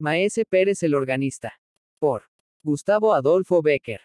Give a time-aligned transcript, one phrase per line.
[0.00, 1.54] Maese Pérez el organista.
[2.00, 2.24] Por
[2.64, 4.00] Gustavo Adolfo Becker.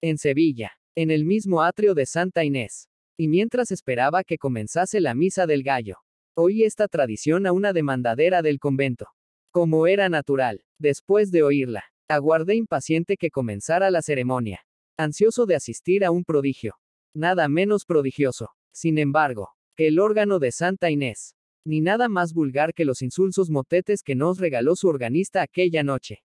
[0.00, 2.88] En Sevilla, en el mismo atrio de Santa Inés.
[3.18, 5.98] Y mientras esperaba que comenzase la misa del gallo,
[6.34, 9.08] oí esta tradición a una demandadera del convento.
[9.52, 14.66] Como era natural, después de oírla, aguardé impaciente que comenzara la ceremonia,
[14.98, 16.76] ansioso de asistir a un prodigio.
[17.14, 21.35] Nada menos prodigioso, sin embargo, que el órgano de Santa Inés,
[21.66, 26.22] ni nada más vulgar que los insulsos motetes que nos regaló su organista aquella noche.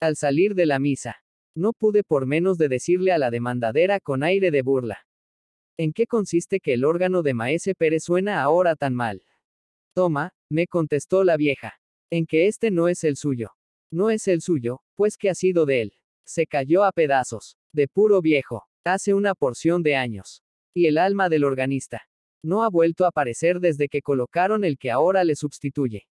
[0.00, 1.16] Al salir de la misa,
[1.54, 4.98] no pude por menos de decirle a la demandadera con aire de burla.
[5.78, 9.22] ¿En qué consiste que el órgano de Maese Pérez suena ahora tan mal?
[9.94, 11.74] Toma, me contestó la vieja.
[12.10, 13.52] En que este no es el suyo.
[13.92, 15.94] No es el suyo, pues que ha sido de él.
[16.24, 20.42] Se cayó a pedazos, de puro viejo, hace una porción de años.
[20.74, 22.08] Y el alma del organista,
[22.44, 26.06] no ha vuelto a aparecer desde que colocaron el que ahora le sustituye.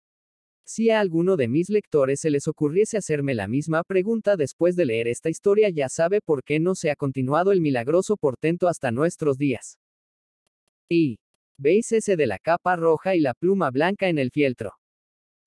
[0.64, 4.86] Si a alguno de mis lectores se les ocurriese hacerme la misma pregunta después de
[4.86, 8.90] leer esta historia ya sabe por qué no se ha continuado el milagroso portento hasta
[8.92, 9.78] nuestros días.
[10.88, 11.18] Y,
[11.58, 14.72] ¿veis ese de la capa roja y la pluma blanca en el fieltro?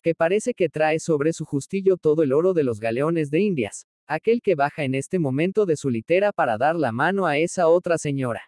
[0.03, 3.87] Que parece que trae sobre su justillo todo el oro de los galeones de Indias,
[4.05, 7.69] aquel que baja en este momento de su litera para dar la mano a esa
[7.69, 8.41] otra señora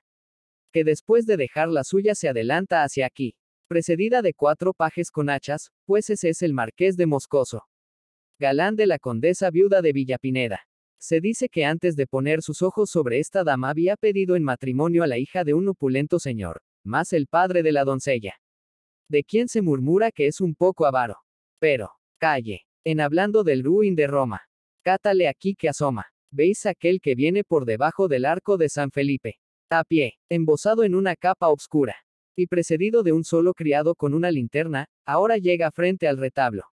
[0.71, 3.35] que después de dejar la suya se adelanta hacia aquí,
[3.67, 7.67] precedida de cuatro pajes con hachas, pues ese es el marqués de Moscoso.
[8.39, 10.61] Galán de la condesa viuda de Villapineda.
[10.99, 15.03] Se dice que antes de poner sus ojos sobre esta dama había pedido en matrimonio
[15.03, 18.35] a la hija de un opulento señor, más el padre de la doncella.
[19.09, 21.17] De quien se murmura que es un poco avaro.
[21.59, 24.41] Pero, calle, en hablando del ruin de Roma.
[24.83, 26.05] Cátale aquí que asoma.
[26.31, 29.39] ¿Veis aquel que viene por debajo del arco de San Felipe?
[29.69, 31.97] A pie, embosado en una capa oscura.
[32.37, 36.63] Y precedido de un solo criado con una linterna, ahora llega frente al retablo.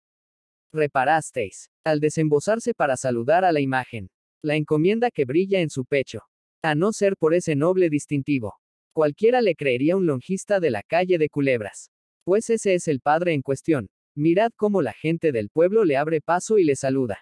[0.73, 4.11] Reparasteis, al desembosarse para saludar a la imagen,
[4.43, 6.23] la encomienda que brilla en su pecho.
[6.63, 8.55] A no ser por ese noble distintivo.
[8.93, 11.91] Cualquiera le creería un longista de la calle de Culebras.
[12.23, 13.89] Pues ese es el padre en cuestión.
[14.15, 17.19] Mirad cómo la gente del pueblo le abre paso y le saluda.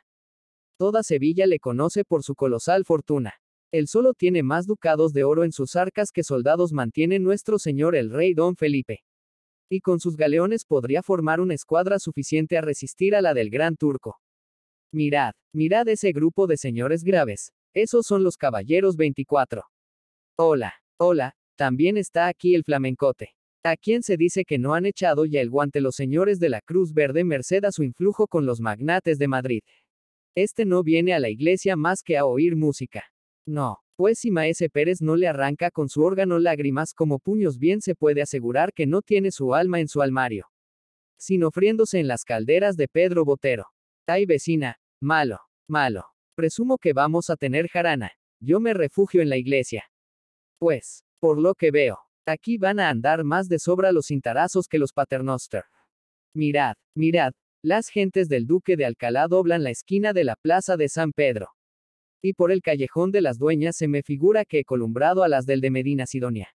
[0.76, 3.41] Toda Sevilla le conoce por su colosal fortuna.
[3.72, 7.97] Él solo tiene más ducados de oro en sus arcas que soldados mantiene nuestro señor
[7.97, 9.03] el rey don Felipe.
[9.71, 13.77] Y con sus galeones podría formar una escuadra suficiente a resistir a la del gran
[13.77, 14.21] turco.
[14.93, 17.50] Mirad, mirad ese grupo de señores graves.
[17.72, 19.62] Esos son los caballeros 24.
[20.39, 23.31] Hola, hola, también está aquí el flamencote.
[23.65, 26.60] ¿A quién se dice que no han echado ya el guante los señores de la
[26.60, 29.62] Cruz Verde merced a su influjo con los magnates de Madrid?
[30.34, 33.11] Este no viene a la iglesia más que a oír música.
[33.47, 37.80] No, pues si Maese Pérez no le arranca con su órgano lágrimas como puños bien
[37.80, 40.48] se puede asegurar que no tiene su alma en su almario.
[41.19, 43.66] Sino friéndose en las calderas de Pedro Botero.
[44.06, 46.06] Ay vecina, malo, malo.
[46.34, 48.12] Presumo que vamos a tener jarana.
[48.41, 49.84] Yo me refugio en la iglesia.
[50.59, 54.78] Pues, por lo que veo, aquí van a andar más de sobra los cintarazos que
[54.78, 55.64] los paternoster.
[56.34, 57.32] Mirad, mirad,
[57.62, 61.50] las gentes del Duque de Alcalá doblan la esquina de la plaza de San Pedro.
[62.22, 65.44] Y por el callejón de las dueñas se me figura que he columbrado a las
[65.44, 66.55] del de Medina Sidonia.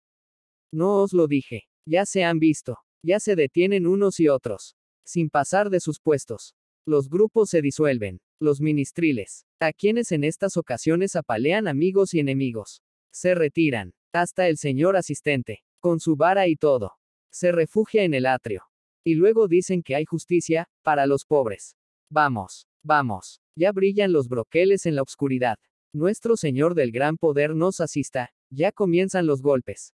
[0.72, 5.30] No os lo dije, ya se han visto, ya se detienen unos y otros, sin
[5.30, 6.56] pasar de sus puestos.
[6.86, 12.82] Los grupos se disuelven, los ministriles, a quienes en estas ocasiones apalean amigos y enemigos,
[13.12, 16.94] se retiran, hasta el señor asistente, con su vara y todo,
[17.30, 18.64] se refugia en el atrio.
[19.04, 21.78] Y luego dicen que hay justicia, para los pobres.
[22.10, 25.59] Vamos, vamos, ya brillan los broqueles en la oscuridad.
[25.94, 29.94] Nuestro Señor del Gran Poder nos asista, ya comienzan los golpes.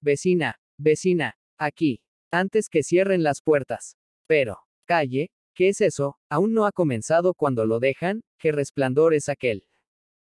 [0.00, 2.00] Vecina, vecina, aquí,
[2.32, 3.96] antes que cierren las puertas.
[4.26, 6.18] Pero, calle, ¿qué es eso?
[6.28, 9.68] Aún no ha comenzado cuando lo dejan, ¿qué resplandor es aquel?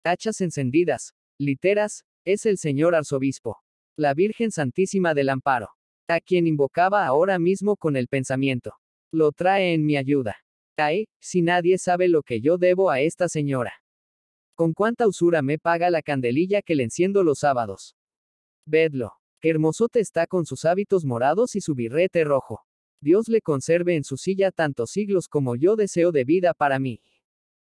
[0.03, 3.57] Hachas encendidas, literas, es el señor arzobispo.
[3.97, 5.69] La Virgen Santísima del Amparo.
[6.07, 8.73] A quien invocaba ahora mismo con el pensamiento.
[9.11, 10.44] Lo trae en mi ayuda.
[10.77, 13.73] Ay, si nadie sabe lo que yo debo a esta señora.
[14.55, 17.95] Con cuánta usura me paga la candelilla que le enciendo los sábados.
[18.65, 19.13] Vedlo.
[19.39, 22.65] Qué hermosote está con sus hábitos morados y su birrete rojo.
[22.99, 27.01] Dios le conserve en su silla tantos siglos como yo deseo de vida para mí.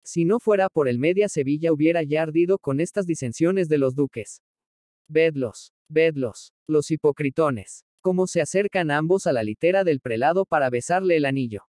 [0.04, 3.96] Si no fuera por el media Sevilla hubiera ya ardido con estas disensiones de los
[3.96, 4.42] duques.
[5.08, 11.18] Vedlos, vedlos, los hipocritones, cómo se acercan ambos a la litera del prelado para besarle
[11.18, 11.68] el anillo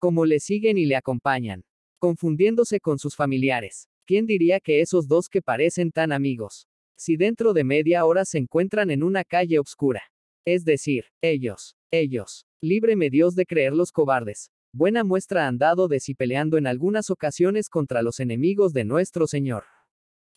[0.00, 1.62] como le siguen y le acompañan,
[2.00, 3.88] confundiéndose con sus familiares.
[4.06, 6.66] ¿Quién diría que esos dos que parecen tan amigos?
[6.96, 10.02] Si dentro de media hora se encuentran en una calle oscura.
[10.44, 14.50] Es decir, ellos, ellos, líbreme Dios de creerlos cobardes.
[14.72, 19.26] buena muestra han dado de si peleando en algunas ocasiones contra los enemigos de nuestro
[19.26, 19.64] Señor.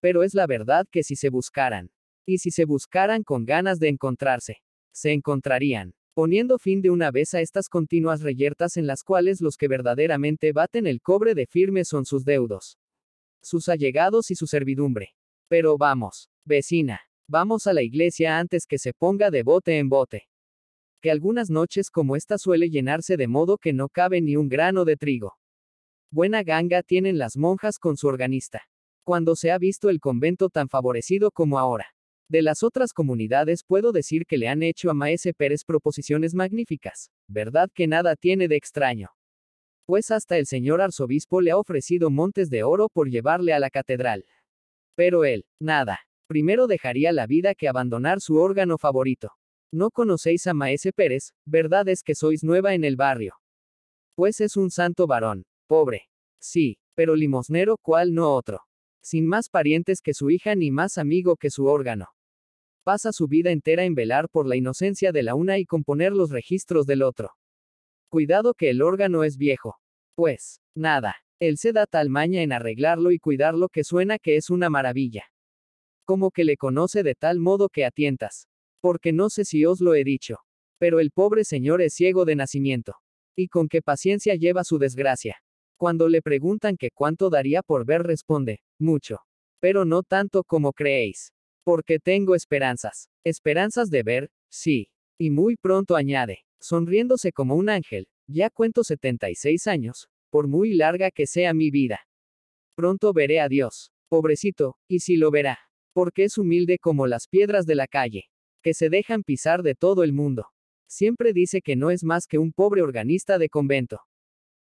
[0.01, 1.89] Pero es la verdad que si se buscaran,
[2.25, 4.57] y si se buscaran con ganas de encontrarse,
[4.91, 9.57] se encontrarían, poniendo fin de una vez a estas continuas reyertas en las cuales los
[9.57, 12.77] que verdaderamente baten el cobre de firme son sus deudos,
[13.41, 15.15] sus allegados y su servidumbre.
[15.47, 20.27] Pero vamos, vecina, vamos a la iglesia antes que se ponga de bote en bote.
[21.01, 24.85] Que algunas noches como esta suele llenarse de modo que no cabe ni un grano
[24.85, 25.37] de trigo.
[26.11, 28.61] Buena ganga tienen las monjas con su organista.
[29.03, 31.87] Cuando se ha visto el convento tan favorecido como ahora.
[32.29, 37.11] De las otras comunidades puedo decir que le han hecho a Maese Pérez proposiciones magníficas,
[37.27, 39.09] verdad que nada tiene de extraño.
[39.85, 43.69] Pues hasta el señor arzobispo le ha ofrecido montes de oro por llevarle a la
[43.69, 44.25] catedral.
[44.95, 45.99] Pero él, nada.
[46.27, 49.31] Primero dejaría la vida que abandonar su órgano favorito.
[49.73, 53.35] No conocéis a Maese Pérez, verdad es que sois nueva en el barrio.
[54.15, 56.09] Pues es un santo varón, pobre.
[56.39, 58.61] Sí, pero limosnero cual no otro.
[59.03, 62.07] Sin más parientes que su hija ni más amigo que su órgano.
[62.83, 66.29] Pasa su vida entera en velar por la inocencia de la una y componer los
[66.29, 67.31] registros del otro.
[68.09, 69.77] Cuidado que el órgano es viejo.
[70.15, 71.17] Pues, nada.
[71.39, 75.25] Él se da tal maña en arreglarlo y cuidarlo que suena que es una maravilla.
[76.05, 78.47] Como que le conoce de tal modo que atientas.
[78.81, 80.37] Porque no sé si os lo he dicho.
[80.77, 82.95] Pero el pobre señor es ciego de nacimiento.
[83.35, 85.37] Y con qué paciencia lleva su desgracia.
[85.77, 89.19] Cuando le preguntan que cuánto daría por ver responde, mucho.
[89.59, 91.33] Pero no tanto como creéis.
[91.63, 93.09] Porque tengo esperanzas.
[93.23, 94.89] Esperanzas de ver, sí.
[95.17, 101.11] Y muy pronto añade, sonriéndose como un ángel, ya cuento 76 años, por muy larga
[101.11, 102.01] que sea mi vida.
[102.75, 105.59] Pronto veré a Dios, pobrecito, y si lo verá,
[105.93, 108.29] porque es humilde como las piedras de la calle,
[108.61, 110.47] que se dejan pisar de todo el mundo.
[110.87, 114.01] Siempre dice que no es más que un pobre organista de convento.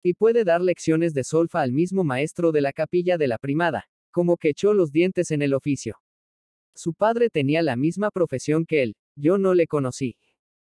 [0.02, 3.88] Y puede dar lecciones de solfa al mismo maestro de la capilla de la primada,
[4.12, 5.98] como que echó los dientes en el oficio.
[6.74, 10.16] Su padre tenía la misma profesión que él, yo no le conocí.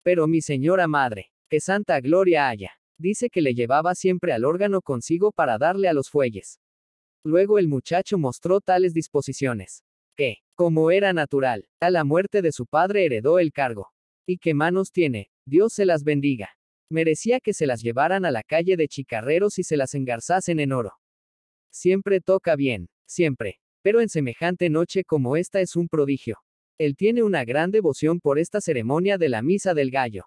[0.03, 4.81] Pero mi señora madre, que santa gloria haya, dice que le llevaba siempre al órgano
[4.81, 6.59] consigo para darle a los fuelles.
[7.24, 9.83] Luego el muchacho mostró tales disposiciones,
[10.15, 13.91] que, como era natural, a la muerte de su padre heredó el cargo.
[14.25, 15.29] ¿Y qué manos tiene?
[15.45, 16.50] Dios se las bendiga.
[16.89, 20.74] Merecía que se las llevaran a la calle de chicarreros y se las engarzasen en
[20.74, 20.94] oro.
[21.71, 23.60] Siempre toca bien, siempre.
[23.81, 26.39] Pero en semejante noche como esta es un prodigio.
[26.77, 30.25] Él tiene una gran devoción por esta ceremonia de la misa del gallo.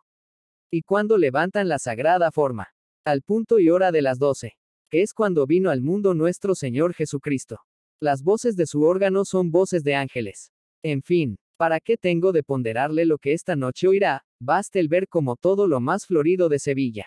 [0.70, 2.68] Y cuando levantan la sagrada forma,
[3.04, 4.56] al punto y hora de las doce,
[4.90, 7.60] que es cuando vino al mundo nuestro Señor Jesucristo.
[8.00, 10.52] Las voces de su órgano son voces de ángeles.
[10.82, 14.24] En fin, ¿para qué tengo de ponderarle lo que esta noche oirá?
[14.40, 17.06] Basta el ver como todo lo más florido de Sevilla.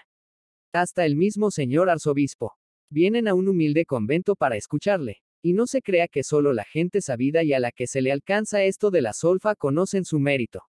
[0.74, 2.54] Hasta el mismo señor arzobispo.
[2.90, 5.22] Vienen a un humilde convento para escucharle.
[5.41, 8.12] Y no se crea que solo la gente sabida y a la que se le
[8.12, 10.63] alcanza esto de la solfa conocen su mérito.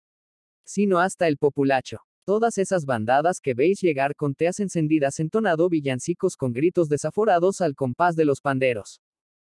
[0.64, 2.00] Sino hasta el populacho.
[2.26, 7.74] Todas esas bandadas que veis llegar con teas encendidas entonado villancicos con gritos desaforados al
[7.74, 9.00] compás de los panderos.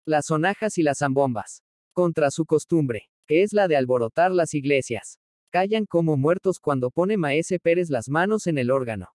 [0.05, 1.63] Las sonajas y las zambombas.
[1.93, 5.19] Contra su costumbre, que es la de alborotar las iglesias.
[5.49, 9.07] Callan como muertos cuando pone Maese Pérez las manos en el órgano.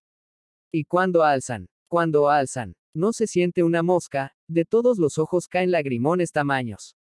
[0.69, 5.71] Y cuando alzan, cuando alzan, no se siente una mosca, de todos los ojos caen
[5.71, 6.95] lagrimones tamaños.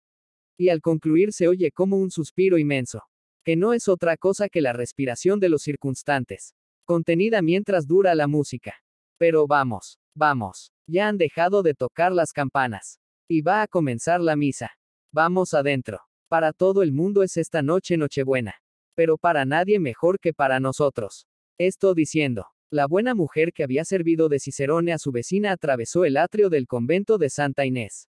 [0.57, 3.03] Y al concluir se oye como un suspiro inmenso,
[3.43, 8.27] que no es otra cosa que la respiración de los circunstantes, contenida mientras dura la
[8.27, 8.75] música.
[9.17, 12.99] Pero vamos, vamos, ya han dejado de tocar las campanas.
[13.29, 14.71] Y va a comenzar la misa.
[15.13, 16.01] Vamos adentro.
[16.27, 18.55] Para todo el mundo es esta noche Nochebuena
[18.95, 21.27] pero para nadie mejor que para nosotros.
[21.57, 26.17] Esto diciendo, la buena mujer que había servido de Cicerone a su vecina atravesó el
[26.17, 28.09] atrio del convento de Santa Inés.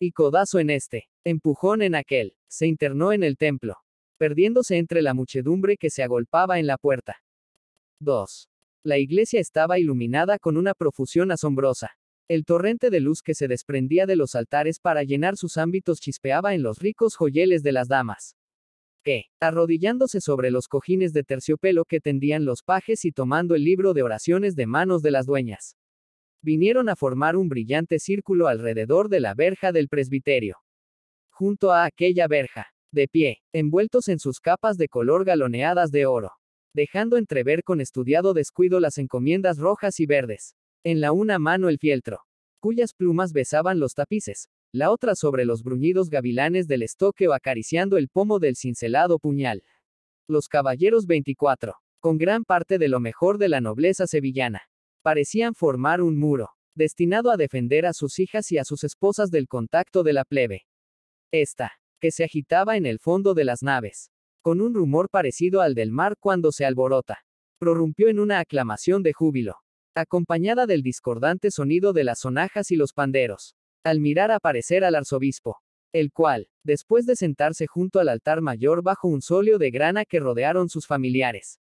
[0.00, 3.76] Y codazo en este, empujón en aquel, se internó en el templo,
[4.16, 7.22] perdiéndose entre la muchedumbre que se agolpaba en la puerta.
[8.00, 8.48] 2.
[8.84, 11.90] La iglesia estaba iluminada con una profusión asombrosa.
[12.26, 16.54] El torrente de luz que se desprendía de los altares para llenar sus ámbitos chispeaba
[16.54, 18.34] en los ricos joyeles de las damas
[19.02, 23.94] que, arrodillándose sobre los cojines de terciopelo que tendían los pajes y tomando el libro
[23.94, 25.76] de oraciones de manos de las dueñas,
[26.42, 30.58] vinieron a formar un brillante círculo alrededor de la verja del presbiterio.
[31.30, 36.32] Junto a aquella verja, de pie, envueltos en sus capas de color galoneadas de oro,
[36.74, 40.54] dejando entrever con estudiado descuido las encomiendas rojas y verdes,
[40.84, 42.20] en la una mano el fieltro,
[42.60, 47.96] cuyas plumas besaban los tapices, la otra sobre los bruñidos gavilanes del estoque o acariciando
[47.96, 49.64] el pomo del cincelado puñal.
[50.28, 54.62] Los caballeros 24, con gran parte de lo mejor de la nobleza sevillana.
[55.02, 59.48] parecían formar un muro, destinado a defender a sus hijas y a sus esposas del
[59.48, 60.66] contacto de la plebe.
[61.32, 64.10] Esta, que se agitaba en el fondo de las naves,
[64.42, 67.24] con un rumor parecido al del mar cuando se alborota,
[67.58, 69.56] prorrumpió en una aclamación de júbilo,
[69.94, 75.58] acompañada del discordante sonido de las sonajas y los panderos, al mirar aparecer al arzobispo,
[75.92, 80.20] el cual, después de sentarse junto al altar mayor bajo un solio de grana que
[80.20, 81.58] rodearon sus familiares,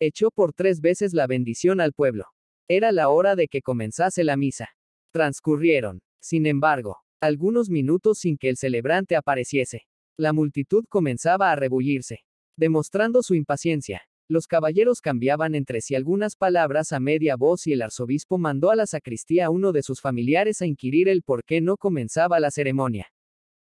[0.00, 2.26] echó por tres veces la bendición al pueblo.
[2.68, 4.70] Era la hora de que comenzase la misa.
[5.12, 9.86] Transcurrieron, sin embargo, algunos minutos sin que el celebrante apareciese.
[10.18, 12.24] La multitud comenzaba a rebullirse,
[12.56, 14.02] demostrando su impaciencia.
[14.28, 18.76] Los caballeros cambiaban entre sí algunas palabras a media voz y el arzobispo mandó a
[18.76, 22.50] la sacristía a uno de sus familiares a inquirir el por qué no comenzaba la
[22.50, 23.06] ceremonia.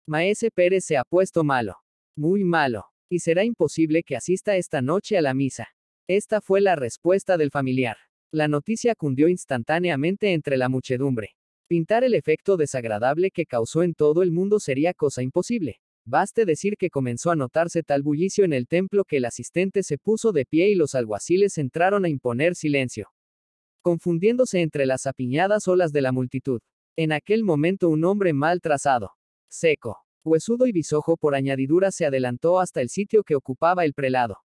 [0.07, 1.77] Maese Pérez se ha puesto malo.
[2.17, 2.87] Muy malo.
[3.11, 5.69] Y será imposible que asista esta noche a la misa.
[6.09, 7.99] Esta fue la respuesta del familiar.
[8.33, 11.35] La noticia cundió instantáneamente entre la muchedumbre.
[11.67, 15.81] Pintar el efecto desagradable que causó en todo el mundo sería cosa imposible.
[16.11, 19.99] Baste decir que comenzó a notarse tal bullicio en el templo que el asistente se
[19.99, 23.11] puso de pie y los alguaciles entraron a imponer silencio.
[23.83, 26.63] Confundiéndose entre las apiñadas olas de la multitud.
[26.97, 29.11] En aquel momento un hombre mal trazado,
[29.51, 34.39] seco, huesudo y bisojo por añadidura se adelantó hasta el sitio que ocupaba el prelado.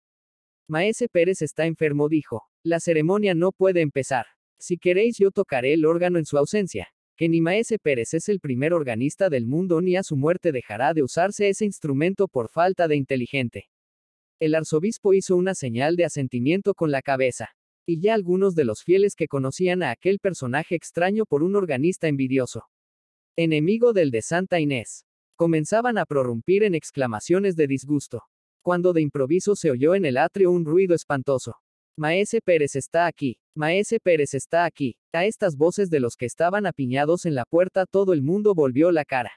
[0.67, 2.45] Maese Pérez está enfermo, dijo.
[2.63, 4.25] La ceremonia no puede empezar.
[4.59, 6.89] Si queréis yo tocaré el órgano en su ausencia.
[7.29, 11.03] Ni Maese Pérez es el primer organista del mundo ni a su muerte dejará de
[11.03, 13.69] usarse ese instrumento por falta de inteligente.
[14.41, 17.51] El arzobispo hizo una señal de asentimiento con la cabeza.
[17.87, 22.09] Y ya algunos de los fieles que conocían a aquel personaje extraño por un organista
[22.09, 22.65] envidioso.
[23.37, 25.05] Enemigo del de Santa Inés.
[25.37, 28.23] Comenzaban a prorrumpir en exclamaciones de disgusto
[28.63, 31.57] cuando de improviso se oyó en el atrio un ruido espantoso.
[32.01, 33.37] Maese Pérez está aquí.
[33.55, 34.97] Maese Pérez está aquí.
[35.13, 38.91] A estas voces de los que estaban apiñados en la puerta todo el mundo volvió
[38.91, 39.33] la cara.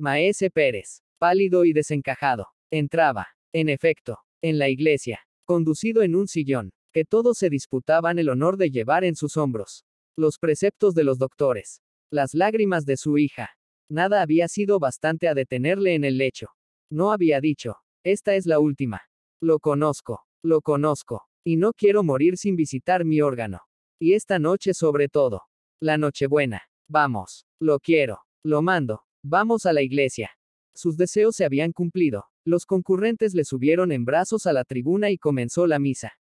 [0.00, 6.72] Maese Pérez, pálido y desencajado, entraba, en efecto, en la iglesia, conducido en un sillón,
[6.92, 9.84] que todos se disputaban el honor de llevar en sus hombros.
[10.18, 13.50] Los preceptos de los doctores, las lágrimas de su hija.
[13.88, 16.48] Nada había sido bastante a detenerle en el lecho.
[16.90, 19.02] No había dicho, esta es la última.
[19.40, 23.60] Lo conozco, lo conozco, y no quiero morir sin visitar mi órgano.
[24.00, 25.44] Y esta noche sobre todo.
[25.80, 26.62] La Nochebuena.
[26.88, 30.32] Vamos, lo quiero, lo mando, vamos a la iglesia.
[30.74, 32.24] Sus deseos se habían cumplido.
[32.44, 36.14] Los concurrentes le subieron en brazos a la tribuna y comenzó la misa.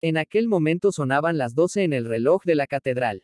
[0.00, 3.22] En aquel momento sonaban las doce en el reloj de la catedral.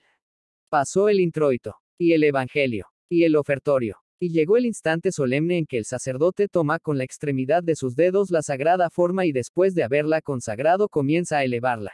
[0.68, 4.03] Pasó el introito, y el evangelio, y el ofertorio.
[4.20, 7.96] Y llegó el instante solemne en que el sacerdote toma con la extremidad de sus
[7.96, 11.92] dedos la sagrada forma y después de haberla consagrado comienza a elevarla.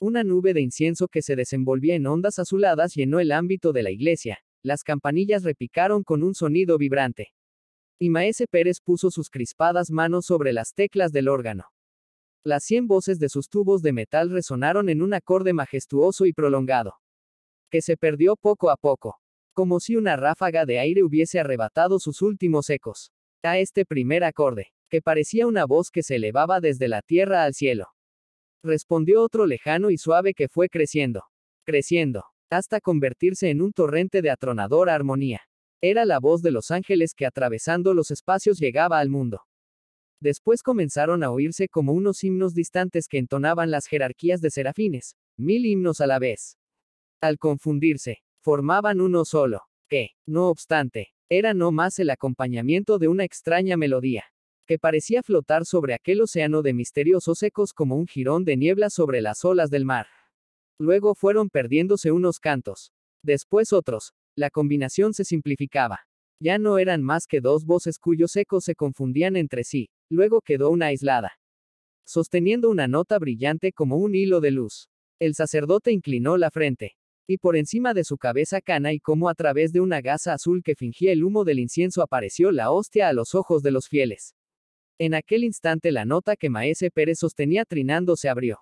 [0.00, 3.90] Una nube de incienso que se desenvolvía en ondas azuladas llenó el ámbito de la
[3.90, 7.32] iglesia, las campanillas repicaron con un sonido vibrante.
[7.98, 11.64] Y Maese Pérez puso sus crispadas manos sobre las teclas del órgano.
[12.42, 16.94] Las cien voces de sus tubos de metal resonaron en un acorde majestuoso y prolongado,
[17.70, 19.20] que se perdió poco a poco
[19.54, 23.10] como si una ráfaga de aire hubiese arrebatado sus últimos ecos.
[23.42, 27.54] A este primer acorde, que parecía una voz que se elevaba desde la tierra al
[27.54, 27.88] cielo.
[28.62, 31.24] Respondió otro lejano y suave que fue creciendo,
[31.64, 35.42] creciendo, hasta convertirse en un torrente de atronadora armonía.
[35.82, 39.42] Era la voz de los ángeles que atravesando los espacios llegaba al mundo.
[40.20, 45.66] Después comenzaron a oírse como unos himnos distantes que entonaban las jerarquías de serafines, mil
[45.66, 46.56] himnos a la vez.
[47.20, 53.24] Al confundirse, formaban uno solo, que, no obstante, era no más el acompañamiento de una
[53.24, 54.26] extraña melodía,
[54.66, 59.22] que parecía flotar sobre aquel océano de misteriosos ecos como un jirón de niebla sobre
[59.22, 60.08] las olas del mar.
[60.78, 66.00] Luego fueron perdiéndose unos cantos, después otros, la combinación se simplificaba.
[66.38, 70.68] Ya no eran más que dos voces cuyos ecos se confundían entre sí, luego quedó
[70.68, 71.32] una aislada.
[72.04, 74.90] Sosteniendo una nota brillante como un hilo de luz.
[75.18, 76.96] El sacerdote inclinó la frente,
[77.26, 80.62] y por encima de su cabeza cana y como a través de una gasa azul
[80.62, 84.34] que fingía el humo del incienso apareció la hostia a los ojos de los fieles.
[84.98, 88.60] En aquel instante la nota que Maese Pérez sostenía trinando se abrió.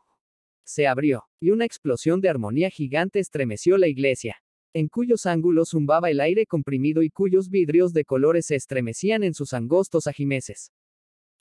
[0.64, 4.36] Se abrió, y una explosión de armonía gigante estremeció la iglesia,
[4.72, 9.34] en cuyos ángulos zumbaba el aire comprimido y cuyos vidrios de colores se estremecían en
[9.34, 10.72] sus angostos ajimeces.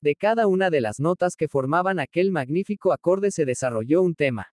[0.01, 4.47] De cada una de las notas que formaban aquel magnífico acorde se desarrolló un tema.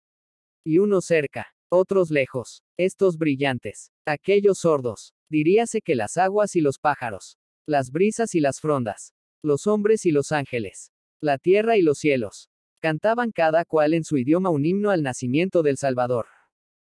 [0.63, 6.79] Y uno cerca, otros lejos, estos brillantes, aquellos sordos, diríase que las aguas y los
[6.79, 11.97] pájaros, las brisas y las frondas, los hombres y los ángeles, la tierra y los
[11.99, 16.27] cielos, cantaban cada cual en su idioma un himno al nacimiento del Salvador.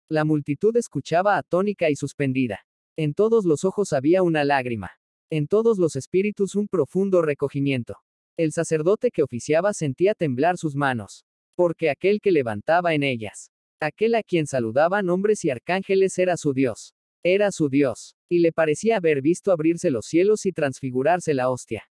[0.07, 2.65] La multitud escuchaba atónica y suspendida.
[2.95, 4.91] En todos los ojos había una lágrima.
[5.29, 7.97] En todos los espíritus un profundo recogimiento.
[8.35, 11.25] El sacerdote que oficiaba sentía temblar sus manos.
[11.55, 13.51] Porque aquel que levantaba en ellas.
[13.79, 16.93] Aquel a quien saludaban hombres y arcángeles era su Dios.
[17.23, 18.15] Era su Dios.
[18.29, 21.89] Y le parecía haber visto abrirse los cielos y transfigurarse la hostia.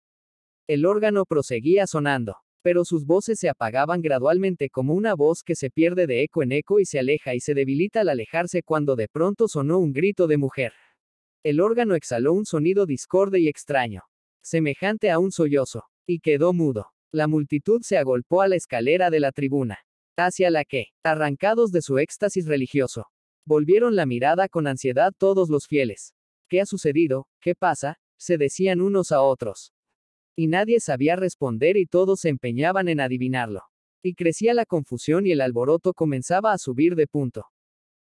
[0.66, 5.70] El órgano proseguía sonando pero sus voces se apagaban gradualmente como una voz que se
[5.70, 9.06] pierde de eco en eco y se aleja y se debilita al alejarse cuando de
[9.06, 10.72] pronto sonó un grito de mujer.
[11.44, 14.02] El órgano exhaló un sonido discorde y extraño,
[14.42, 16.90] semejante a un sollozo, y quedó mudo.
[17.12, 19.78] La multitud se agolpó a la escalera de la tribuna,
[20.24, 23.06] hacia la que, arrancados de su éxtasis religioso,
[23.44, 26.14] volvieron la mirada con ansiedad todos los fieles.
[26.48, 27.28] ¿Qué ha sucedido?
[27.40, 27.98] ¿Qué pasa?
[28.18, 29.74] se decían unos a otros
[30.36, 33.62] y nadie sabía responder y todos se empeñaban en adivinarlo.
[34.02, 37.46] Y crecía la confusión y el alboroto comenzaba a subir de punto,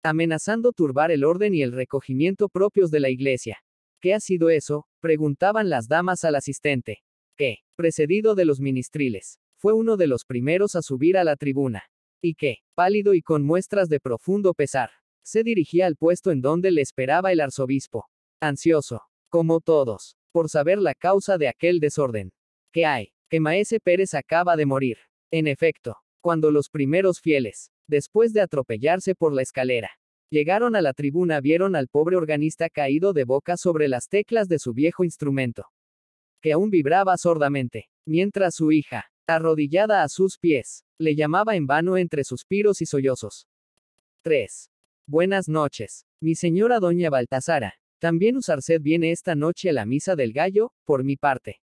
[0.04, 3.58] amenazando turbar el orden y el recogimiento propios de la iglesia.
[4.00, 4.86] ¿Qué ha sido eso?
[5.00, 7.00] preguntaban las damas al asistente,
[7.36, 11.84] que, precedido de los ministriles, fue uno de los primeros a subir a la tribuna,
[12.22, 14.92] y que, pálido y con muestras de profundo pesar,
[15.24, 18.08] se dirigía al puesto en donde le esperaba el arzobispo,
[18.42, 22.32] ansioso, como todos, por saber la causa de aquel desorden.
[22.72, 23.14] ¿Qué hay?
[23.30, 24.98] Que Maese Pérez acaba de morir.
[25.32, 29.92] En efecto, cuando los primeros fieles, después de atropellarse por la escalera,
[30.30, 34.60] llegaron a la tribuna vieron al pobre organista caído de boca sobre las teclas de
[34.60, 35.68] su viejo instrumento,
[36.42, 41.98] que aún vibraba sordamente, mientras su hija, arrodillada a sus pies, le llamaba en vano
[41.98, 43.48] entre suspiros y sollozos.
[44.24, 44.70] 3.
[45.08, 50.32] Buenas noches, mi señora doña Baltasara, también Usarced viene esta noche a la misa del
[50.32, 51.60] gallo, por mi parte.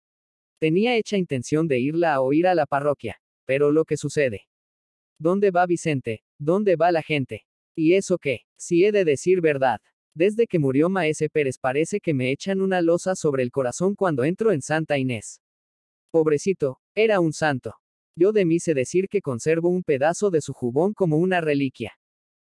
[0.58, 4.46] Tenía hecha intención de irla a oír a la parroquia, pero lo que sucede.
[5.18, 6.22] ¿Dónde va Vicente?
[6.38, 7.46] ¿Dónde va la gente?
[7.74, 8.42] ¿Y eso qué?
[8.56, 9.80] Si he de decir verdad.
[10.14, 14.24] Desde que murió Maese Pérez parece que me echan una losa sobre el corazón cuando
[14.24, 15.40] entro en Santa Inés.
[16.10, 17.81] Pobrecito, era un santo.
[18.16, 21.92] Yo de mí sé decir que conservo un pedazo de su jubón como una reliquia.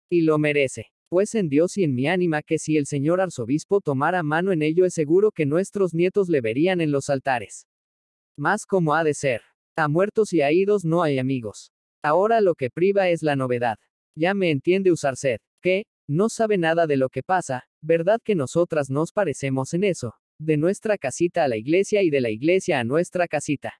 [0.10, 0.88] Y lo merece.
[1.10, 4.62] Pues en Dios y en mi ánima que si el señor arzobispo tomara mano en
[4.62, 7.66] ello es seguro que nuestros nietos le verían en los altares.
[8.38, 9.42] Más como ha de ser.
[9.78, 11.72] A muertos y a idos no hay amigos.
[12.04, 13.78] Ahora lo que priva es la novedad.
[14.16, 18.90] Ya me entiende Usarced, que, no sabe nada de lo que pasa, verdad que nosotras
[18.90, 22.84] nos parecemos en eso, de nuestra casita a la iglesia y de la iglesia a
[22.84, 23.74] nuestra casita.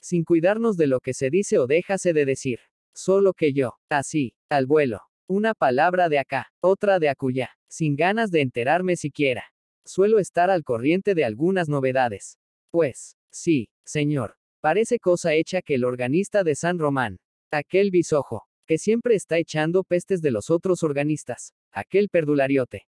[0.00, 2.60] Sin cuidarnos de lo que se dice o déjase de decir.
[2.94, 8.30] Solo que yo, así, al vuelo, una palabra de acá, otra de acullá, sin ganas
[8.30, 9.44] de enterarme siquiera.
[9.84, 12.38] Suelo estar al corriente de algunas novedades.
[12.70, 14.36] Pues, sí, señor.
[14.60, 17.18] Parece cosa hecha que el organista de San Román,
[17.50, 22.86] aquel bisojo, que siempre está echando pestes de los otros organistas, aquel perdulariote,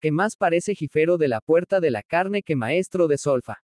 [0.00, 3.63] que más parece jifero de la puerta de la carne que maestro de solfa.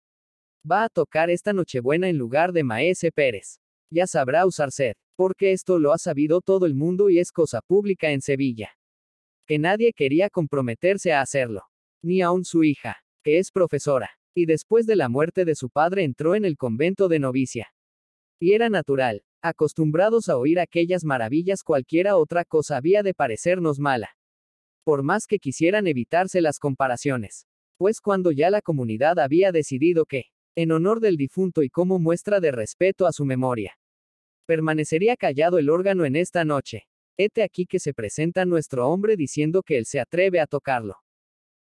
[0.69, 3.61] Va a tocar esta Nochebuena en lugar de Maese Pérez.
[3.91, 7.63] Ya sabrá usar sed porque esto lo ha sabido todo el mundo y es cosa
[7.63, 8.71] pública en Sevilla.
[9.47, 11.63] Que nadie quería comprometerse a hacerlo.
[12.03, 14.11] Ni aun su hija, que es profesora.
[14.35, 17.73] Y después de la muerte de su padre entró en el convento de novicia.
[18.39, 24.11] Y era natural, acostumbrados a oír aquellas maravillas cualquiera otra cosa había de parecernos mala.
[24.85, 27.47] Por más que quisieran evitarse las comparaciones.
[27.79, 30.27] Pues cuando ya la comunidad había decidido que,
[30.57, 33.77] en honor del difunto y como muestra de respeto a su memoria,
[34.47, 36.87] Permanecería callado el órgano en esta noche.
[37.19, 40.99] Hete aquí que se presenta nuestro hombre diciendo que él se atreve a tocarlo.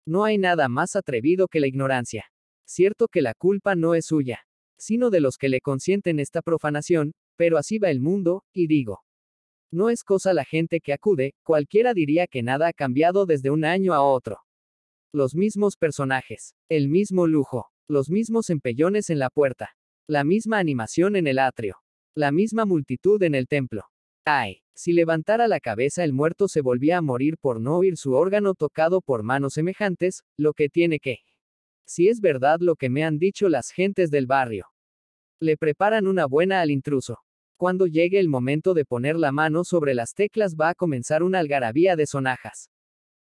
[0.05, 2.25] No hay nada más atrevido que la ignorancia.
[2.65, 4.41] Cierto que la culpa no es suya,
[4.77, 9.01] sino de los que le consienten esta profanación, pero así va el mundo, y digo.
[9.71, 13.65] No es cosa la gente que acude, cualquiera diría que nada ha cambiado desde un
[13.65, 14.41] año a otro.
[15.11, 19.75] Los mismos personajes, el mismo lujo, los mismos empellones en la puerta,
[20.07, 21.77] la misma animación en el atrio,
[22.15, 23.85] la misma multitud en el templo.
[24.25, 28.13] Ay, si levantara la cabeza el muerto se volvía a morir por no oír su
[28.13, 31.19] órgano tocado por manos semejantes, lo que tiene que.
[31.85, 34.67] Si es verdad lo que me han dicho las gentes del barrio.
[35.39, 37.19] Le preparan una buena al intruso.
[37.57, 41.39] Cuando llegue el momento de poner la mano sobre las teclas va a comenzar una
[41.39, 42.69] algarabía de sonajas.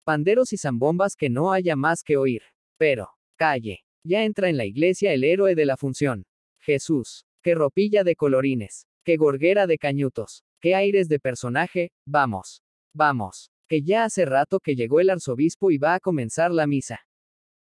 [0.03, 2.41] Panderos y zambombas que no haya más que oír.
[2.77, 3.84] Pero, calle.
[4.07, 6.27] Ya entra en la iglesia el héroe de la función.
[6.59, 7.25] Jesús.
[7.41, 8.85] Qué ropilla de colorines.
[9.03, 10.43] Qué gorguera de cañutos.
[10.61, 11.91] Qué aires de personaje.
[12.05, 12.61] Vamos.
[12.93, 13.49] Vamos.
[13.67, 16.99] Que ya hace rato que llegó el arzobispo y va a comenzar la misa.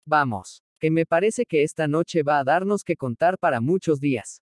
[0.07, 0.63] Vamos.
[0.79, 4.41] Que me parece que esta noche va a darnos que contar para muchos días.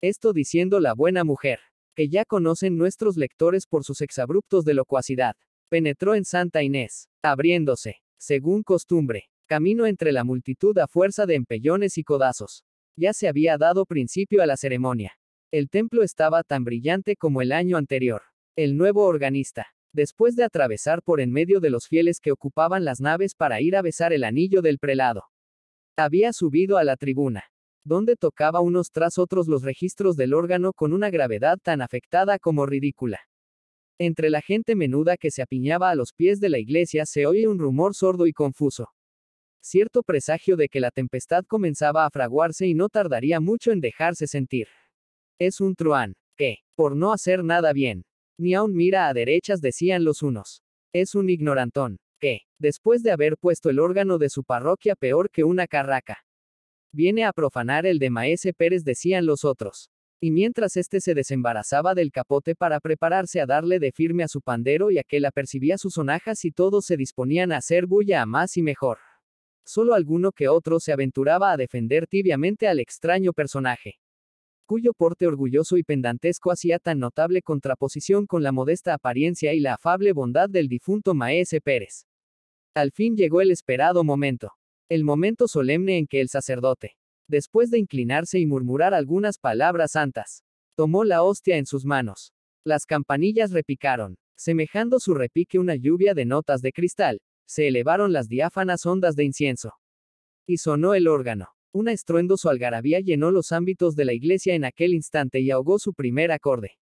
[0.00, 1.60] Esto diciendo la buena mujer.
[1.94, 5.36] Que ya conocen nuestros lectores por sus exabruptos de locuacidad.
[5.68, 11.98] penetró en Santa Inés, abriéndose, según costumbre, camino entre la multitud a fuerza de empellones
[11.98, 12.64] y codazos.
[12.96, 15.12] Ya se había dado principio a la ceremonia.
[15.50, 18.22] El templo estaba tan brillante como el año anterior.
[18.56, 23.00] El nuevo organista, después de atravesar por en medio de los fieles que ocupaban las
[23.00, 25.24] naves para ir a besar el anillo del prelado,
[25.96, 27.44] había subido a la tribuna,
[27.84, 32.66] donde tocaba unos tras otros los registros del órgano con una gravedad tan afectada como
[32.66, 33.20] ridícula.
[33.98, 37.46] Entre la gente menuda que se apiñaba a los pies de la iglesia se oye
[37.46, 38.88] un rumor sordo y confuso.
[39.64, 44.26] Cierto presagio de que la tempestad comenzaba a fraguarse y no tardaría mucho en dejarse
[44.26, 44.66] sentir.
[45.38, 48.04] Es un truán, que, por no hacer nada bien,
[48.36, 50.64] ni aun mira a derechas decían los unos.
[50.92, 55.44] Es un ignorantón, que, después de haber puesto el órgano de su parroquia peor que
[55.44, 56.24] una carraca,
[56.92, 59.90] viene a profanar el de Maese Pérez decían los otros.
[60.20, 64.40] Y mientras éste se desembarazaba del capote para prepararse a darle de firme a su
[64.40, 68.56] pandero y aquel apercibía sus sonajas y todos se disponían a hacer bulla a más
[68.56, 68.98] y mejor.
[69.64, 73.98] Solo alguno que otro se aventuraba a defender tibiamente al extraño personaje
[74.72, 79.74] cuyo porte orgulloso y pendantesco hacía tan notable contraposición con la modesta apariencia y la
[79.74, 82.06] afable bondad del difunto Maese Pérez.
[82.74, 84.52] Al fin llegó el esperado momento.
[84.88, 86.96] El momento solemne en que el sacerdote,
[87.28, 90.42] después de inclinarse y murmurar algunas palabras santas,
[90.74, 92.32] tomó la hostia en sus manos.
[92.64, 98.28] Las campanillas repicaron, semejando su repique una lluvia de notas de cristal, se elevaron las
[98.28, 99.74] diáfanas ondas de incienso.
[100.46, 101.48] Y sonó el órgano.
[101.72, 105.94] Una estruendoso algarabía llenó los ámbitos de la iglesia en aquel instante y ahogó su
[105.94, 106.78] primer acorde.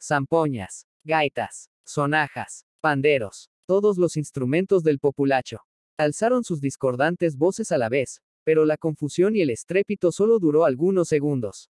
[0.00, 5.60] Zampoñas, gaitas, sonajas, panderos, todos los instrumentos del populacho.
[5.98, 10.64] Alzaron sus discordantes voces a la vez, pero la confusión y el estrépito solo duró
[10.64, 11.70] algunos segundos.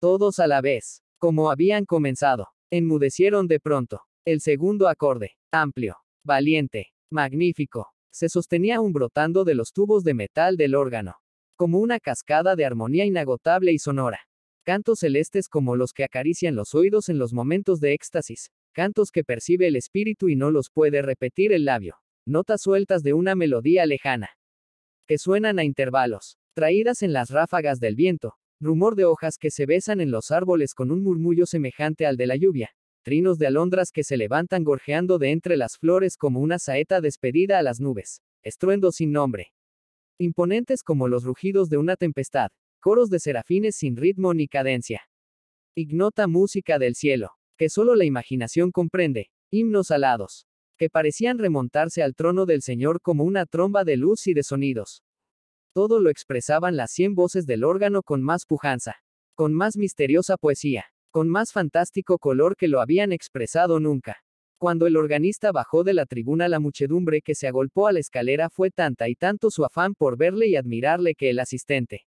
[0.00, 4.02] Todos a la vez, como habían comenzado, enmudecieron de pronto.
[4.24, 10.56] El segundo acorde, amplio, valiente, magnífico, se sostenía aún brotando de los tubos de metal
[10.56, 11.16] del órgano
[11.62, 14.18] como una cascada de armonía inagotable y sonora.
[14.64, 19.22] Cantos celestes como los que acarician los oídos en los momentos de éxtasis, cantos que
[19.22, 23.86] percibe el espíritu y no los puede repetir el labio, notas sueltas de una melodía
[23.86, 24.30] lejana,
[25.06, 29.64] que suenan a intervalos, traídas en las ráfagas del viento, rumor de hojas que se
[29.64, 32.70] besan en los árboles con un murmullo semejante al de la lluvia,
[33.02, 37.58] trinos de alondras que se levantan gorjeando de entre las flores como una saeta despedida
[37.58, 39.52] a las nubes, estruendo sin nombre,
[40.18, 45.02] imponentes como los rugidos de una tempestad, coros de serafines sin ritmo ni cadencia.
[45.74, 50.46] Ignota música del cielo, que solo la imaginación comprende, himnos alados,
[50.78, 55.02] que parecían remontarse al trono del Señor como una tromba de luz y de sonidos.
[55.72, 58.96] Todo lo expresaban las cien voces del órgano con más pujanza,
[59.34, 64.24] con más misteriosa poesía, con más fantástico color que lo habían expresado nunca.
[64.58, 68.50] Cuando el organista bajó de la tribuna la muchedumbre que se agolpó a la escalera
[68.50, 72.06] fue tanta y tanto su afán por verle y admirarle que el asistente,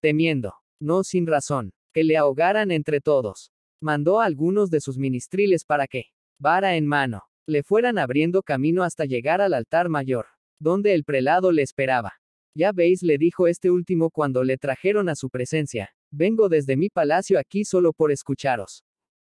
[0.00, 5.64] temiendo, no sin razón, que le ahogaran entre todos, mandó a algunos de sus ministriles
[5.64, 6.06] para que,
[6.38, 10.26] vara en mano, le fueran abriendo camino hasta llegar al altar mayor,
[10.60, 12.14] donde el prelado le esperaba.
[12.54, 16.88] Ya veis, le dijo este último cuando le trajeron a su presencia, vengo desde mi
[16.90, 18.84] palacio aquí solo por escucharos.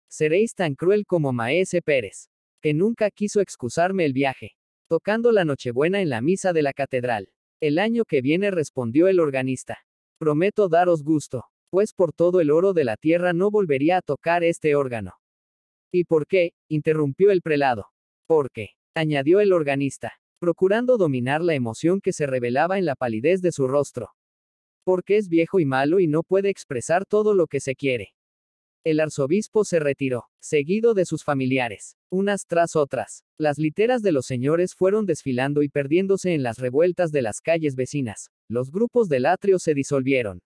[0.07, 2.29] Seréis tan cruel como Maese Pérez
[2.61, 4.55] que nunca quiso excusarme el viaje.
[4.87, 7.29] Tocando la Nochebuena en la misa de la catedral.
[7.61, 9.79] El año que viene respondió el organista.
[10.17, 14.43] Prometo daros gusto, pues por todo el oro de la tierra no volvería a tocar
[14.43, 15.13] este órgano.
[15.91, 16.53] ¿Y por qué?
[16.67, 17.87] interrumpió el prelado.
[18.27, 23.51] Porque, añadió el organista, procurando dominar la emoción que se revelaba en la palidez de
[23.51, 24.09] su rostro.
[24.83, 28.13] Porque es viejo y malo y no puede expresar todo lo que se quiere.
[28.85, 33.25] El arzobispo se retiró, seguido de sus familiares, unas tras otras.
[33.37, 37.75] Las literas de los señores fueron desfilando y perdiéndose en las revueltas de las calles
[37.75, 38.31] vecinas.
[38.49, 40.41] Los grupos del atrio se disolvieron,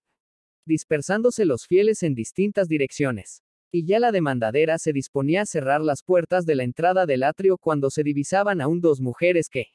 [0.65, 3.43] dispersándose los fieles en distintas direcciones.
[3.71, 7.57] Y ya la demandadera se disponía a cerrar las puertas de la entrada del atrio
[7.57, 9.67] cuando se divisaban aún dos mujeres que,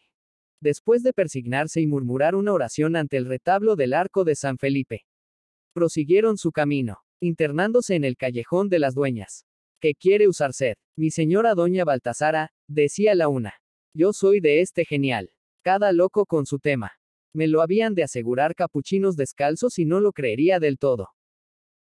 [0.60, 5.04] después de persignarse y murmurar una oración ante el retablo del arco de San Felipe,
[5.72, 9.44] prosiguieron su camino internándose en el callejón de las dueñas.
[9.80, 10.74] ¿Qué quiere usar sed?
[10.96, 13.54] Mi señora doña Baltasara, decía la una.
[13.94, 15.32] Yo soy de este genial.
[15.62, 16.92] Cada loco con su tema.
[17.34, 21.08] Me lo habían de asegurar capuchinos descalzos y no lo creería del todo.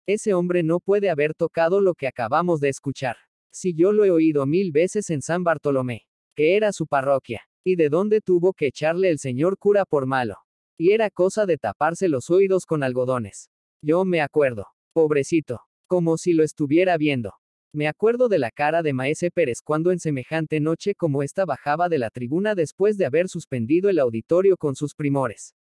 [0.06, 3.16] Ese hombre no puede haber tocado lo que acabamos de escuchar.
[3.50, 7.76] Si yo lo he oído mil veces en San Bartolomé, que era su parroquia, y
[7.76, 10.36] de dónde tuvo que echarle el señor cura por malo.
[10.78, 13.50] Y era cosa de taparse los oídos con algodones.
[13.82, 14.66] Yo me acuerdo.
[14.92, 15.60] Pobrecito.
[15.86, 17.34] Como si lo estuviera viendo.
[17.72, 21.88] Me acuerdo de la cara de Maese Pérez cuando en semejante noche como esta bajaba
[21.88, 25.54] de la tribuna después de haber suspendido el auditorio con sus primores.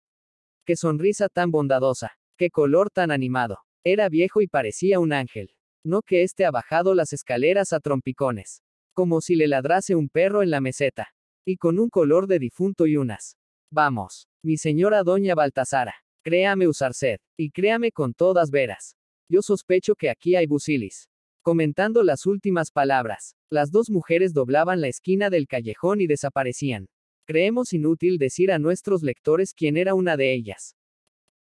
[0.65, 3.60] Qué sonrisa tan bondadosa, qué color tan animado.
[3.84, 5.52] Era viejo y parecía un ángel.
[5.84, 8.63] No que éste ha bajado las escaleras a trompicones.
[8.93, 11.10] Como si le ladrase un perro en la meseta.
[11.50, 13.38] Y con un color de difunto y unas.
[13.72, 15.96] Vamos, mi señora doña Baltasara.
[16.22, 18.98] Créame usar sed, y créame con todas veras.
[19.30, 21.08] Yo sospecho que aquí hay busilis.
[21.42, 26.90] Comentando las últimas palabras, las dos mujeres doblaban la esquina del callejón y desaparecían.
[27.26, 30.76] Creemos inútil decir a nuestros lectores quién era una de ellas.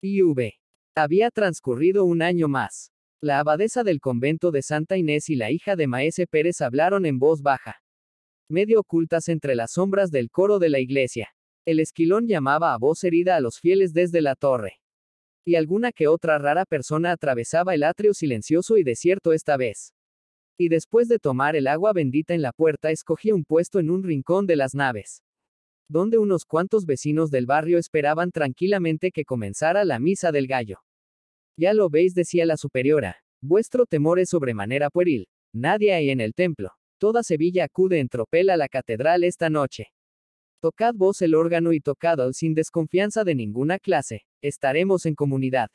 [0.01, 0.53] IV.
[0.95, 2.93] Había transcurrido un año más.
[3.21, 7.19] La abadesa del convento de Santa Inés y la hija de Maese Pérez hablaron en
[7.19, 7.81] voz baja,
[8.49, 11.29] medio ocultas entre las sombras del coro de la iglesia.
[11.65, 14.79] El esquilón llamaba a voz herida a los fieles desde la torre
[15.49, 19.95] y alguna que otra rara persona atravesaba el atrio silencioso y desierto esta vez.
[20.59, 24.03] Y después de tomar el agua bendita en la puerta escogía un puesto en un
[24.03, 25.23] rincón de las naves,
[25.89, 30.81] donde unos cuantos vecinos del barrio esperaban tranquilamente que comenzara la misa del gallo.
[31.57, 36.35] Ya lo veis, decía la superiora, vuestro temor es sobremanera pueril, nadie hay en el
[36.35, 39.87] templo, toda Sevilla acude en tropel a la catedral esta noche.
[40.61, 45.69] Tocad vos el órgano y tocad sin desconfianza de ninguna clase, estaremos en comunidad.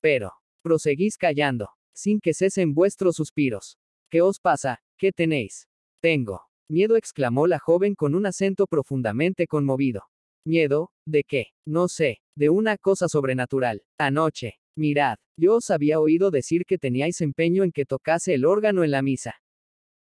[0.00, 3.78] Pero, proseguís callando, sin que cesen vuestros suspiros.
[4.10, 4.80] ¿Qué os pasa?
[4.98, 5.68] ¿Qué tenéis?
[6.00, 6.42] Tengo.
[6.68, 10.02] Miedo, exclamó la joven con un acento profundamente conmovido.
[10.46, 11.46] Miedo, ¿de qué?
[11.66, 13.82] No sé, de una cosa sobrenatural.
[13.98, 18.82] Anoche, mirad, yo os había oído decir que teníais empeño en que tocase el órgano
[18.82, 19.34] en la misa.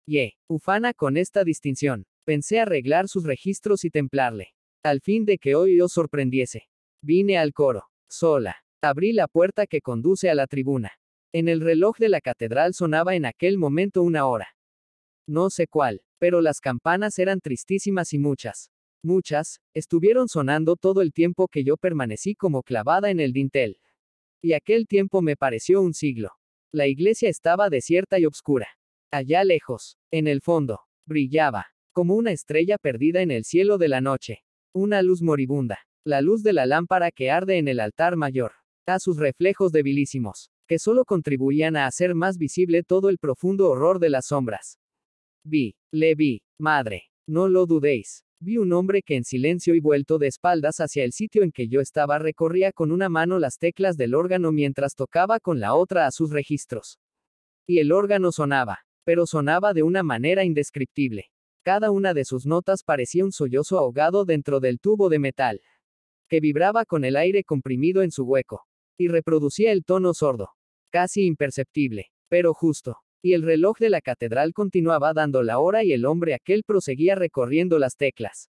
[0.06, 2.06] Ye, ufana con esta distinción.
[2.24, 4.54] Pensé arreglar sus registros y templarle.
[4.82, 6.68] Al fin de que hoy os sorprendiese.
[7.02, 7.88] Vine al coro.
[8.08, 8.56] Sola.
[8.82, 10.92] Abrí la puerta que conduce a la tribuna.
[11.32, 14.48] En el reloj de la catedral sonaba en aquel momento una hora.
[15.26, 18.70] No sé cuál, pero las campanas eran tristísimas y muchas.
[19.02, 23.78] Muchas, estuvieron sonando todo el tiempo que yo permanecí como clavada en el dintel.
[24.42, 26.32] Y aquel tiempo me pareció un siglo.
[26.72, 28.68] La iglesia estaba desierta y obscura.
[29.10, 34.00] Allá lejos, en el fondo, brillaba, como una estrella perdida en el cielo de la
[34.00, 34.44] noche.
[34.74, 35.78] Una luz moribunda.
[36.04, 38.52] La luz de la lámpara que arde en el altar mayor.
[38.86, 43.98] A sus reflejos debilísimos, que solo contribuían a hacer más visible todo el profundo horror
[44.00, 44.78] de las sombras.
[45.44, 47.04] Vi, le vi, madre.
[47.26, 48.24] No lo dudéis.
[48.40, 51.68] Vi un hombre que en silencio y vuelto de espaldas hacia el sitio en que
[51.68, 56.06] yo estaba recorría con una mano las teclas del órgano mientras tocaba con la otra
[56.06, 56.98] a sus registros.
[57.66, 61.30] Y el órgano sonaba, pero sonaba de una manera indescriptible.
[61.62, 65.60] Cada una de sus notas parecía un sollozo ahogado dentro del tubo de metal,
[66.28, 68.66] que vibraba con el aire comprimido en su hueco,
[68.98, 70.50] y reproducía el tono sordo,
[70.90, 72.98] casi imperceptible, pero justo.
[73.22, 77.14] Y el reloj de la catedral continuaba dando la hora y el hombre aquel proseguía
[77.14, 78.50] recorriendo las teclas.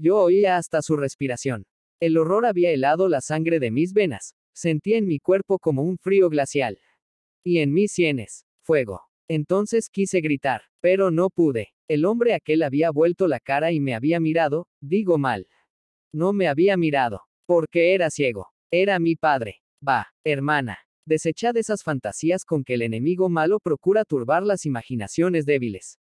[0.00, 1.66] Yo oía hasta su respiración.
[2.00, 5.98] El horror había helado la sangre de mis venas, sentía en mi cuerpo como un
[5.98, 6.78] frío glacial.
[7.44, 9.07] Y en mis sienes, fuego.
[9.28, 11.74] Entonces quise gritar, pero no pude.
[11.86, 15.46] El hombre aquel había vuelto la cara y me había mirado, digo mal.
[16.14, 18.48] No me había mirado, porque era ciego.
[18.70, 19.62] Era mi padre.
[19.86, 20.78] Va, hermana.
[21.06, 25.98] Desechad esas fantasías con que el enemigo malo procura turbar las imaginaciones débiles.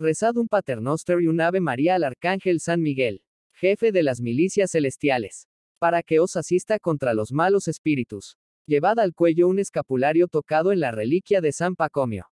[0.00, 4.72] Rezad un paternoster y un ave María al arcángel San Miguel, jefe de las milicias
[4.72, 5.48] celestiales,
[5.80, 8.36] para que os asista contra los malos espíritus.
[8.66, 12.28] Llevad al cuello un escapulario tocado en la reliquia de San Pacomio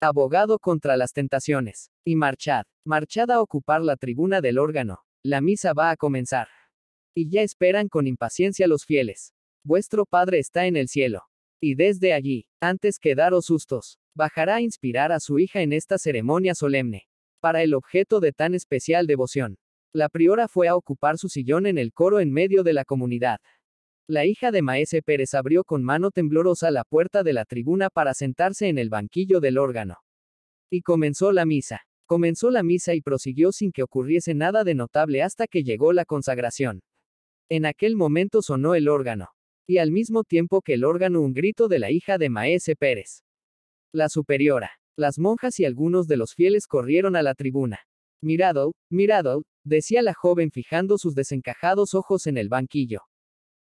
[0.00, 1.90] abogado contra las tentaciones.
[2.04, 5.00] Y marchad, marchad a ocupar la tribuna del órgano.
[5.22, 6.48] La misa va a comenzar.
[7.14, 9.34] Y ya esperan con impaciencia los fieles.
[9.62, 11.24] Vuestro Padre está en el cielo.
[11.60, 15.98] Y desde allí, antes que daros sustos, bajará a inspirar a su hija en esta
[15.98, 17.08] ceremonia solemne.
[17.40, 19.58] Para el objeto de tan especial devoción.
[19.92, 23.40] La priora fue a ocupar su sillón en el coro en medio de la comunidad.
[24.10, 28.12] La hija de Maese Pérez abrió con mano temblorosa la puerta de la tribuna para
[28.12, 29.98] sentarse en el banquillo del órgano.
[30.68, 31.82] Y comenzó la misa.
[32.06, 36.04] Comenzó la misa y prosiguió sin que ocurriese nada de notable hasta que llegó la
[36.04, 36.82] consagración.
[37.48, 39.28] En aquel momento sonó el órgano.
[39.68, 43.22] Y al mismo tiempo que el órgano un grito de la hija de Maese Pérez.
[43.92, 44.72] La superiora.
[44.96, 47.78] Las monjas y algunos de los fieles corrieron a la tribuna.
[48.20, 53.02] Mirado, mirado, decía la joven fijando sus desencajados ojos en el banquillo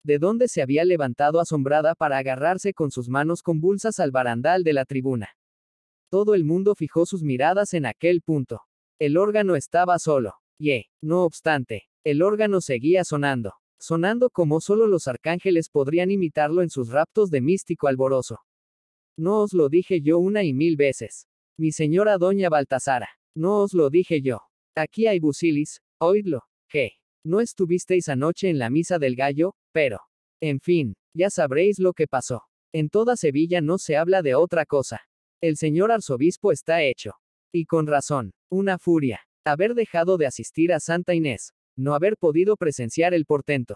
[0.07, 4.73] de donde se había levantado asombrada para agarrarse con sus manos convulsas al barandal de
[4.73, 5.31] la tribuna.
[6.11, 8.63] Todo el mundo fijó sus miradas en aquel punto.
[9.01, 10.35] El órgano estaba solo.
[10.59, 16.71] Y, no obstante, el órgano seguía sonando, sonando como solo los arcángeles podrían imitarlo en
[16.71, 18.39] sus raptos de místico alborozo.
[19.19, 21.27] No os lo dije yo una y mil veces.
[21.59, 23.09] Mi señora doña Baltasara.
[23.35, 24.43] No os lo dije yo.
[24.77, 26.45] Aquí hay busilis, oídlo.
[26.69, 26.93] ¿Qué?
[27.27, 29.99] No estuvisteis anoche en la misa del gallo, pero.
[30.41, 32.45] En fin, ya sabréis lo que pasó.
[32.73, 35.01] En toda Sevilla no se habla de otra cosa.
[35.41, 37.15] El señor arzobispo está hecho.
[37.53, 38.33] Y con razón.
[38.49, 39.23] Una furia.
[39.45, 41.53] Haber dejado de asistir a Santa Inés.
[41.77, 43.75] No haber podido presenciar el portento.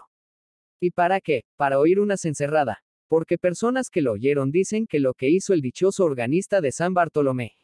[0.79, 1.43] ¿Y para qué?
[1.57, 2.81] Para oír una cencerrada.
[3.09, 6.93] Porque personas que lo oyeron dicen que lo que hizo el dichoso organista de San
[6.93, 7.57] Bartolomé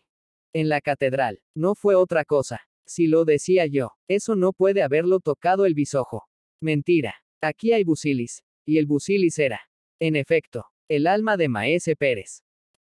[0.51, 2.66] en la catedral no fue otra cosa.
[2.87, 6.23] Si lo decía yo, eso no puede haberlo tocado el bisojo.
[6.61, 7.15] Mentira.
[7.41, 8.43] Aquí hay busilis.
[8.65, 9.61] Y el busilis era.
[9.99, 12.43] En efecto, el alma de Maese Pérez.